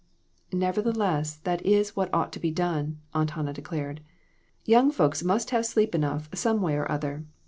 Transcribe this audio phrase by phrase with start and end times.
[0.55, 4.01] "Nevertheless, that is what ought to be done," Aunt Hannah declared.
[4.65, 7.27] "Young folks must have sleep enough some way or other.